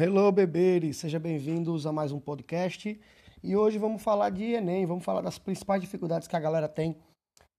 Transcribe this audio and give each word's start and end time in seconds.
Hello, 0.00 0.32
beberes! 0.32 0.96
Sejam 0.96 1.20
bem-vindos 1.20 1.86
a 1.86 1.92
mais 1.92 2.12
um 2.12 2.18
podcast. 2.18 2.98
E 3.44 3.54
hoje 3.54 3.76
vamos 3.76 4.02
falar 4.02 4.30
de 4.30 4.42
Enem, 4.42 4.86
vamos 4.86 5.04
falar 5.04 5.20
das 5.20 5.36
principais 5.36 5.82
dificuldades 5.82 6.26
que 6.26 6.34
a 6.34 6.40
galera 6.40 6.66
tem 6.66 6.96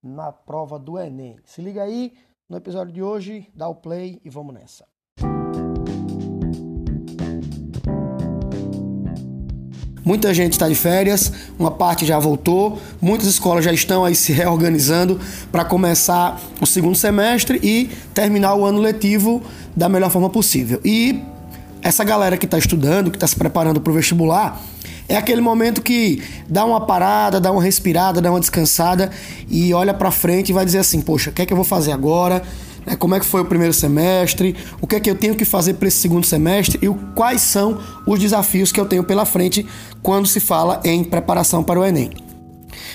na 0.02 0.32
prova 0.32 0.76
do 0.76 0.98
Enem. 0.98 1.36
Se 1.44 1.62
liga 1.62 1.84
aí 1.84 2.12
no 2.50 2.56
episódio 2.56 2.92
de 2.92 3.00
hoje, 3.00 3.48
dá 3.54 3.68
o 3.68 3.76
play 3.76 4.20
e 4.24 4.28
vamos 4.28 4.52
nessa. 4.52 4.84
Muita 10.04 10.34
gente 10.34 10.54
está 10.54 10.68
de 10.68 10.74
férias, 10.74 11.32
uma 11.56 11.70
parte 11.70 12.04
já 12.04 12.18
voltou, 12.18 12.80
muitas 13.00 13.28
escolas 13.28 13.64
já 13.64 13.72
estão 13.72 14.04
aí 14.04 14.16
se 14.16 14.32
reorganizando 14.32 15.20
para 15.52 15.64
começar 15.64 16.40
o 16.60 16.66
segundo 16.66 16.96
semestre 16.96 17.60
e 17.62 17.86
terminar 18.12 18.56
o 18.56 18.64
ano 18.64 18.80
letivo 18.80 19.40
da 19.76 19.88
melhor 19.88 20.10
forma 20.10 20.28
possível. 20.28 20.80
E 20.84 21.32
essa 21.84 22.02
galera 22.02 22.38
que 22.38 22.46
está 22.46 22.56
estudando, 22.56 23.10
que 23.10 23.16
está 23.18 23.26
se 23.26 23.36
preparando 23.36 23.78
para 23.78 23.90
o 23.90 23.94
vestibular, 23.94 24.58
é 25.06 25.16
aquele 25.16 25.42
momento 25.42 25.82
que 25.82 26.22
dá 26.48 26.64
uma 26.64 26.80
parada, 26.80 27.38
dá 27.38 27.52
uma 27.52 27.62
respirada, 27.62 28.22
dá 28.22 28.30
uma 28.30 28.40
descansada 28.40 29.10
e 29.50 29.74
olha 29.74 29.92
para 29.92 30.10
frente 30.10 30.48
e 30.48 30.52
vai 30.54 30.64
dizer 30.64 30.78
assim: 30.78 31.02
Poxa, 31.02 31.28
o 31.28 31.32
que 31.34 31.42
é 31.42 31.46
que 31.46 31.52
eu 31.52 31.56
vou 31.56 31.64
fazer 31.64 31.92
agora? 31.92 32.42
Né, 32.86 32.96
como 32.96 33.14
é 33.14 33.20
que 33.20 33.26
foi 33.26 33.42
o 33.42 33.44
primeiro 33.44 33.74
semestre? 33.74 34.56
O 34.80 34.86
que 34.86 34.96
é 34.96 35.00
que 35.00 35.10
eu 35.10 35.14
tenho 35.14 35.34
que 35.34 35.44
fazer 35.44 35.74
para 35.74 35.86
esse 35.86 35.98
segundo 35.98 36.24
semestre? 36.24 36.78
E 36.80 36.88
quais 37.14 37.42
são 37.42 37.78
os 38.06 38.18
desafios 38.18 38.72
que 38.72 38.80
eu 38.80 38.86
tenho 38.86 39.04
pela 39.04 39.26
frente 39.26 39.66
quando 40.02 40.26
se 40.26 40.40
fala 40.40 40.80
em 40.84 41.04
preparação 41.04 41.62
para 41.62 41.78
o 41.78 41.84
Enem? 41.84 42.10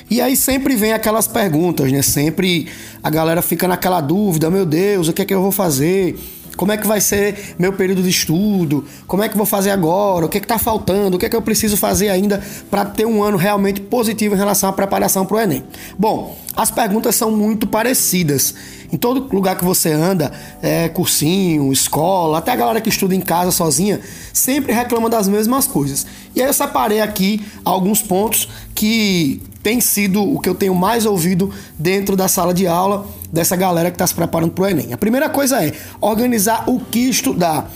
E 0.10 0.20
aí 0.20 0.36
sempre 0.36 0.76
vem 0.76 0.94
aquelas 0.94 1.28
perguntas, 1.28 1.92
né? 1.92 2.02
Sempre 2.02 2.68
a 3.04 3.10
galera 3.12 3.44
fica 3.44 3.68
naquela 3.68 4.02
dúvida: 4.02 4.50
meu 4.50 4.66
Deus, 4.66 5.08
o 5.08 5.14
que 5.14 5.22
é 5.22 5.26
que 5.26 5.34
eu 5.34 5.44
vou 5.44 5.52
fazer? 5.52 6.18
Como 6.60 6.74
é 6.74 6.78
que 6.78 6.86
vai 6.86 7.00
ser 7.00 7.56
meu 7.58 7.72
período 7.72 8.04
de 8.04 8.10
estudo? 8.10 8.84
Como 9.08 9.24
é 9.24 9.30
que 9.30 9.38
vou 9.38 9.46
fazer 9.46 9.70
agora? 9.70 10.26
O 10.26 10.30
que 10.30 10.38
é 10.38 10.42
está 10.42 10.60
faltando? 10.60 11.16
O 11.16 11.20
que 11.20 11.26
é 11.26 11.30
que 11.30 11.36
eu 11.36 11.42
preciso 11.42 11.78
fazer 11.78 12.10
ainda 12.10 12.44
para 12.70 12.84
ter 12.84 13.06
um 13.06 13.24
ano 13.24 13.38
realmente 13.38 13.80
positivo 13.80 14.36
em 14.36 14.38
relação 14.38 14.70
à 14.70 14.74
preparação 14.74 15.26
para 15.26 15.38
o 15.38 15.40
Enem? 15.40 15.64
Bom, 15.98 16.38
as 16.54 16.70
perguntas 16.70 17.16
são 17.16 17.32
muito 17.32 17.66
parecidas. 17.66 18.54
Em 18.92 18.98
todo 18.98 19.34
lugar 19.34 19.56
que 19.56 19.64
você 19.64 19.94
anda, 19.94 20.34
é, 20.62 20.90
cursinho, 20.90 21.72
escola, 21.72 22.40
até 22.40 22.52
a 22.52 22.58
galera 22.58 22.82
que 22.82 22.90
estuda 22.90 23.16
em 23.16 23.22
casa 23.22 23.52
sozinha, 23.52 24.02
sempre 24.34 24.74
reclama 24.74 25.10
das 25.10 25.30
mesmas 25.30 25.66
coisas. 25.66 26.06
E 26.36 26.42
aí 26.42 26.48
eu 26.50 26.54
separei 26.54 27.00
aqui 27.00 27.42
alguns 27.64 28.02
pontos 28.02 28.50
que 28.76 29.42
tem 29.62 29.82
sido 29.82 30.24
o 30.24 30.40
que 30.40 30.48
eu 30.48 30.56
tenho 30.56 30.74
mais 30.74 31.06
ouvido 31.06 31.52
dentro 31.78 32.16
da 32.16 32.28
sala 32.28 32.54
de 32.54 32.68
aula 32.68 33.06
dessa 33.32 33.56
galera 33.56 33.90
que 33.92 33.96
está 33.96 34.08
se 34.08 34.14
preparando 34.14 34.52
para 34.52 34.64
o 34.64 34.68
Enem. 34.68 34.94
A 34.94 34.98
primeira 34.98 35.30
coisa 35.30 35.64
é 35.64 35.74
organizar 36.02 36.64
o 36.68 36.80
que 36.80 37.10
estudar. 37.10 37.70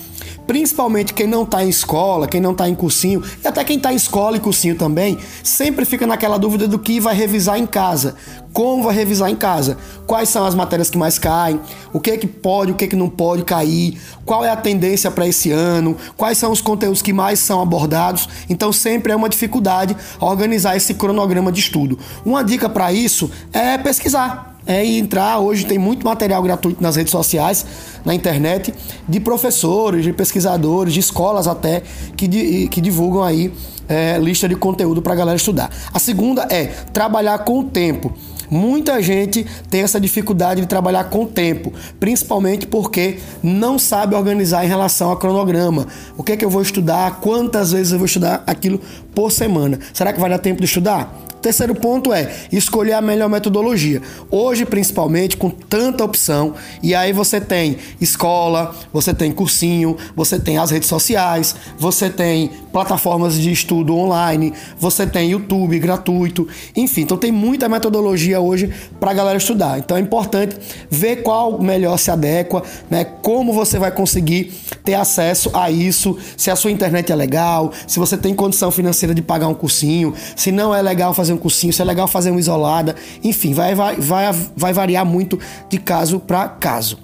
Principalmente 0.45 1.13
quem 1.13 1.27
não 1.27 1.43
está 1.43 1.63
em 1.63 1.69
escola, 1.69 2.27
quem 2.27 2.41
não 2.41 2.51
está 2.51 2.67
em 2.67 2.75
cursinho, 2.75 3.23
e 3.43 3.47
até 3.47 3.63
quem 3.63 3.77
está 3.77 3.93
em 3.93 3.95
escola 3.95 4.37
e 4.37 4.39
cursinho 4.39 4.75
também, 4.75 5.17
sempre 5.43 5.85
fica 5.85 6.05
naquela 6.05 6.37
dúvida 6.37 6.67
do 6.67 6.77
que 6.77 6.99
vai 6.99 7.15
revisar 7.15 7.57
em 7.57 7.65
casa. 7.65 8.15
Como 8.51 8.83
vai 8.83 8.93
revisar 8.93 9.29
em 9.29 9.35
casa? 9.35 9.77
Quais 10.05 10.29
são 10.29 10.45
as 10.45 10.53
matérias 10.53 10.89
que 10.89 10.97
mais 10.97 11.17
caem? 11.17 11.59
O 11.91 11.99
que 11.99 12.11
é 12.11 12.17
que 12.17 12.27
pode, 12.27 12.71
o 12.71 12.75
que 12.75 12.85
é 12.85 12.87
que 12.87 12.95
não 12.95 13.09
pode 13.09 13.43
cair? 13.43 13.99
Qual 14.25 14.43
é 14.43 14.49
a 14.49 14.55
tendência 14.55 15.09
para 15.09 15.27
esse 15.27 15.49
ano? 15.51 15.97
Quais 16.15 16.37
são 16.37 16.51
os 16.51 16.61
conteúdos 16.61 17.01
que 17.01 17.13
mais 17.13 17.39
são 17.39 17.61
abordados? 17.61 18.29
Então 18.49 18.71
sempre 18.71 19.11
é 19.11 19.15
uma 19.15 19.29
dificuldade 19.29 19.95
organizar 20.19 20.75
esse 20.75 20.93
cronograma 20.93 21.51
de 21.51 21.61
estudo. 21.61 21.97
Uma 22.25 22.43
dica 22.43 22.69
para 22.69 22.91
isso 22.93 23.31
é 23.51 23.77
pesquisar 23.77 24.52
é 24.65 24.85
entrar. 24.85 25.39
Hoje 25.39 25.65
tem 25.65 25.77
muito 25.77 26.05
material 26.05 26.41
gratuito 26.41 26.81
nas 26.81 26.95
redes 26.95 27.11
sociais, 27.11 27.65
na 28.05 28.13
internet, 28.13 28.73
de 29.07 29.19
professores, 29.19 30.03
de 30.03 30.13
pesquisadores, 30.13 30.93
de 30.93 30.99
escolas 30.99 31.47
até, 31.47 31.83
que, 32.15 32.67
que 32.67 32.81
divulgam 32.81 33.23
aí 33.23 33.53
é, 33.87 34.17
lista 34.17 34.47
de 34.47 34.55
conteúdo 34.55 35.01
para 35.01 35.13
a 35.13 35.15
galera 35.15 35.35
estudar. 35.35 35.69
A 35.93 35.99
segunda 35.99 36.47
é 36.49 36.67
trabalhar 36.91 37.39
com 37.39 37.59
o 37.59 37.63
tempo. 37.63 38.13
Muita 38.49 39.01
gente 39.01 39.45
tem 39.69 39.81
essa 39.81 39.99
dificuldade 39.99 40.61
de 40.61 40.67
trabalhar 40.67 41.05
com 41.05 41.23
o 41.23 41.27
tempo, 41.27 41.73
principalmente 41.99 42.67
porque 42.67 43.17
não 43.41 43.79
sabe 43.79 44.15
organizar 44.15 44.63
em 44.63 44.67
relação 44.67 45.09
ao 45.09 45.17
cronograma. 45.17 45.87
O 46.15 46.23
que 46.23 46.33
é 46.33 46.37
que 46.37 46.45
eu 46.45 46.49
vou 46.49 46.61
estudar? 46.61 47.19
Quantas 47.19 47.71
vezes 47.71 47.93
eu 47.93 47.97
vou 47.97 48.05
estudar 48.05 48.43
aquilo 48.45 48.79
por 49.15 49.31
semana? 49.31 49.79
Será 49.91 50.13
que 50.13 50.19
vai 50.19 50.29
dar 50.29 50.37
tempo 50.37 50.59
de 50.59 50.65
estudar? 50.65 51.32
Terceiro 51.43 51.75
ponto 51.75 52.13
é 52.13 52.33
escolher 52.53 52.93
a 52.93 53.01
melhor 53.01 53.27
metodologia. 53.27 54.01
Hoje, 54.31 54.65
principalmente, 54.65 55.35
com 55.35 55.49
tanta 55.49 56.01
opção, 56.01 56.53
e 56.81 56.95
aí 56.95 57.11
você 57.11 57.41
tem 57.41 57.77
escola, 57.99 58.73
você 58.93 59.13
tem 59.13 59.29
cursinho, 59.29 59.97
você 60.15 60.39
tem 60.39 60.57
as 60.57 60.71
redes 60.71 60.87
sociais, 60.87 61.53
você 61.77 62.09
tem 62.09 62.49
plataformas 62.71 63.37
de 63.37 63.51
estudo 63.51 63.93
online, 63.93 64.53
você 64.79 65.05
tem 65.05 65.31
YouTube 65.31 65.77
gratuito, 65.79 66.47
enfim, 66.77 67.01
então 67.01 67.17
tem 67.17 67.31
muita 67.31 67.67
metodologia 67.67 68.39
hoje 68.39 68.73
para 68.97 69.11
a 69.11 69.13
galera 69.13 69.37
estudar. 69.37 69.77
Então 69.79 69.97
é 69.97 69.99
importante 69.99 70.57
ver 70.89 71.23
qual 71.23 71.61
melhor 71.61 71.97
se 71.97 72.09
adequa, 72.09 72.63
né? 72.89 73.03
Como 73.03 73.51
você 73.51 73.77
vai 73.77 73.91
conseguir 73.91 74.53
ter 74.83 74.95
acesso 74.95 75.49
a 75.53 75.71
isso, 75.71 76.17
se 76.35 76.51
a 76.51 76.55
sua 76.55 76.71
internet 76.71 77.11
é 77.11 77.15
legal, 77.15 77.71
se 77.87 77.99
você 77.99 78.17
tem 78.17 78.33
condição 78.33 78.69
financeira 78.69 79.15
de 79.15 79.21
pagar 79.21 79.47
um 79.47 79.53
cursinho, 79.53 80.13
se 80.35 80.51
não 80.51 80.75
é 80.75 80.81
legal 80.81 81.13
fazer 81.13 81.33
um 81.33 81.37
cursinho, 81.37 81.71
se 81.71 81.81
é 81.81 81.85
legal 81.85 82.07
fazer 82.07 82.31
uma 82.31 82.39
isolada, 82.39 82.95
enfim, 83.23 83.53
vai, 83.53 83.73
vai, 83.73 83.95
vai, 83.95 84.25
vai 84.55 84.73
variar 84.73 85.05
muito 85.05 85.39
de 85.69 85.77
caso 85.77 86.19
para 86.19 86.47
caso. 86.47 86.97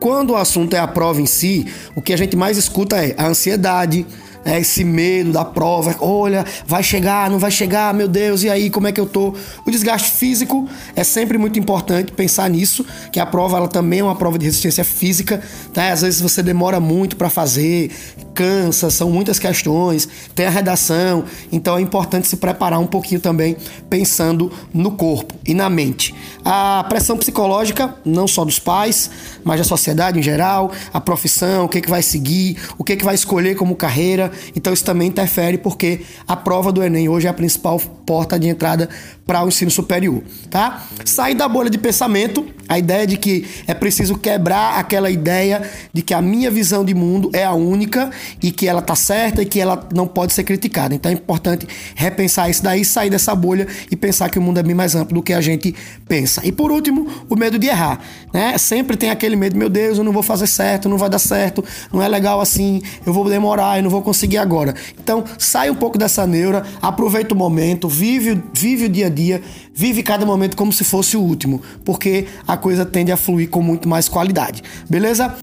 Quando 0.00 0.30
o 0.30 0.36
assunto 0.36 0.74
é 0.74 0.78
a 0.78 0.88
prova 0.88 1.20
em 1.20 1.26
si, 1.26 1.66
o 1.94 2.00
que 2.00 2.14
a 2.14 2.16
gente 2.16 2.34
mais 2.34 2.56
escuta 2.56 2.96
é 2.96 3.14
a 3.18 3.26
ansiedade, 3.26 4.06
é 4.44 4.58
esse 4.58 4.84
medo 4.84 5.32
da 5.32 5.44
prova, 5.44 5.94
olha, 6.00 6.44
vai 6.66 6.82
chegar, 6.82 7.30
não 7.30 7.38
vai 7.38 7.50
chegar, 7.50 7.92
meu 7.92 8.08
Deus, 8.08 8.42
e 8.42 8.48
aí, 8.48 8.70
como 8.70 8.86
é 8.86 8.92
que 8.92 9.00
eu 9.00 9.06
tô? 9.06 9.34
O 9.66 9.70
desgaste 9.70 10.10
físico 10.12 10.68
é 10.96 11.04
sempre 11.04 11.36
muito 11.36 11.58
importante 11.58 12.12
pensar 12.12 12.48
nisso, 12.48 12.84
que 13.12 13.20
a 13.20 13.26
prova 13.26 13.56
ela 13.56 13.68
também 13.68 14.00
é 14.00 14.04
uma 14.04 14.16
prova 14.16 14.38
de 14.38 14.46
resistência 14.46 14.84
física, 14.84 15.42
tá? 15.72 15.92
Às 15.92 16.02
vezes 16.02 16.20
você 16.20 16.42
demora 16.42 16.80
muito 16.80 17.16
para 17.16 17.28
fazer, 17.28 17.90
cansa, 18.34 18.90
são 18.90 19.10
muitas 19.10 19.38
questões, 19.38 20.08
tem 20.34 20.46
a 20.46 20.50
redação, 20.50 21.24
então 21.52 21.76
é 21.76 21.80
importante 21.80 22.26
se 22.26 22.36
preparar 22.36 22.80
um 22.80 22.86
pouquinho 22.86 23.20
também 23.20 23.56
pensando 23.88 24.50
no 24.72 24.92
corpo 24.92 25.34
e 25.46 25.52
na 25.52 25.68
mente. 25.68 26.14
A 26.52 26.82
pressão 26.88 27.16
psicológica, 27.16 27.94
não 28.04 28.26
só 28.26 28.44
dos 28.44 28.58
pais, 28.58 29.08
mas 29.44 29.60
da 29.60 29.64
sociedade 29.64 30.18
em 30.18 30.22
geral, 30.22 30.72
a 30.92 31.00
profissão, 31.00 31.66
o 31.66 31.68
que, 31.68 31.80
que 31.80 31.88
vai 31.88 32.02
seguir, 32.02 32.56
o 32.76 32.82
que, 32.82 32.96
que 32.96 33.04
vai 33.04 33.14
escolher 33.14 33.54
como 33.54 33.76
carreira, 33.76 34.32
então 34.56 34.72
isso 34.72 34.84
também 34.84 35.06
interfere 35.06 35.58
porque 35.58 36.00
a 36.26 36.34
prova 36.34 36.72
do 36.72 36.82
Enem 36.82 37.08
hoje 37.08 37.28
é 37.28 37.30
a 37.30 37.32
principal 37.32 37.78
porta 37.78 38.36
de 38.36 38.48
entrada 38.48 38.88
para 39.24 39.44
o 39.44 39.48
ensino 39.48 39.70
superior, 39.70 40.24
tá? 40.50 40.84
Sair 41.04 41.36
da 41.36 41.46
bolha 41.46 41.70
de 41.70 41.78
pensamento, 41.78 42.44
a 42.68 42.76
ideia 42.80 43.06
de 43.06 43.16
que 43.16 43.46
é 43.68 43.72
preciso 43.72 44.18
quebrar 44.18 44.76
aquela 44.76 45.08
ideia 45.08 45.62
de 45.92 46.02
que 46.02 46.12
a 46.12 46.20
minha 46.20 46.50
visão 46.50 46.84
de 46.84 46.92
mundo 46.92 47.30
é 47.32 47.44
a 47.44 47.52
única 47.52 48.10
e 48.42 48.50
que 48.50 48.66
ela 48.66 48.82
tá 48.82 48.96
certa 48.96 49.42
e 49.42 49.46
que 49.46 49.60
ela 49.60 49.88
não 49.94 50.08
pode 50.08 50.32
ser 50.32 50.42
criticada. 50.42 50.96
Então 50.96 51.12
é 51.12 51.14
importante 51.14 51.64
repensar 51.94 52.50
isso 52.50 52.60
daí, 52.60 52.84
sair 52.84 53.08
dessa 53.08 53.32
bolha 53.32 53.68
e 53.88 53.94
pensar 53.94 54.28
que 54.28 54.38
o 54.40 54.42
mundo 54.42 54.58
é 54.58 54.64
bem 54.64 54.74
mais 54.74 54.96
amplo 54.96 55.14
do 55.14 55.22
que 55.22 55.32
a 55.32 55.40
gente 55.40 55.72
pensa. 56.08 56.39
E 56.44 56.52
por 56.52 56.70
último, 56.70 57.06
o 57.28 57.36
medo 57.36 57.58
de 57.58 57.66
errar, 57.66 58.00
né? 58.32 58.56
Sempre 58.58 58.96
tem 58.96 59.10
aquele 59.10 59.36
medo, 59.36 59.56
meu 59.56 59.68
Deus, 59.68 59.98
eu 59.98 60.04
não 60.04 60.12
vou 60.12 60.22
fazer 60.22 60.46
certo, 60.46 60.88
não 60.88 60.98
vai 60.98 61.08
dar 61.08 61.18
certo, 61.18 61.64
não 61.92 62.02
é 62.02 62.08
legal 62.08 62.40
assim, 62.40 62.82
eu 63.04 63.12
vou 63.12 63.28
demorar, 63.28 63.78
eu 63.78 63.82
não 63.82 63.90
vou 63.90 64.02
conseguir 64.02 64.38
agora. 64.38 64.74
Então, 64.98 65.24
sai 65.38 65.70
um 65.70 65.74
pouco 65.74 65.98
dessa 65.98 66.26
neura, 66.26 66.64
aproveita 66.80 67.34
o 67.34 67.36
momento, 67.36 67.88
vive, 67.88 68.42
vive 68.52 68.86
o 68.86 68.88
dia 68.88 69.06
a 69.06 69.10
dia, 69.10 69.42
vive 69.74 70.02
cada 70.02 70.26
momento 70.26 70.56
como 70.56 70.72
se 70.72 70.84
fosse 70.84 71.16
o 71.16 71.20
último, 71.20 71.62
porque 71.84 72.26
a 72.46 72.56
coisa 72.56 72.84
tende 72.84 73.12
a 73.12 73.16
fluir 73.16 73.48
com 73.48 73.62
muito 73.62 73.88
mais 73.88 74.08
qualidade. 74.08 74.62
Beleza? 74.88 75.36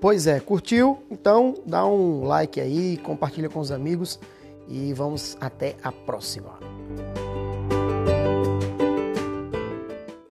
Pois 0.00 0.26
é, 0.26 0.38
curtiu? 0.38 0.98
Então 1.24 1.54
dá 1.64 1.86
um 1.86 2.22
like 2.24 2.60
aí, 2.60 2.98
compartilha 2.98 3.48
com 3.48 3.58
os 3.58 3.72
amigos 3.72 4.20
e 4.68 4.92
vamos 4.92 5.38
até 5.40 5.74
a 5.82 5.90
próxima. 5.90 6.58